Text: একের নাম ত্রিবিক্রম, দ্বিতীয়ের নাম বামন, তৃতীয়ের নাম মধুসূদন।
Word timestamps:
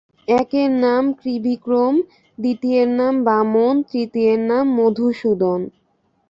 একের 0.33 0.69
নাম 0.85 1.03
ত্রিবিক্রম, 1.19 1.95
দ্বিতীয়ের 2.37 2.89
নাম 2.99 3.13
বামন, 3.27 3.73
তৃতীয়ের 3.89 4.39
নাম 4.49 4.65
মধুসূদন। 4.77 5.61